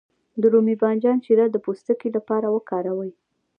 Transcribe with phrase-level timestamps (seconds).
[0.41, 3.11] د رومي بانجان شیره د پوستکي لپاره وکاروئ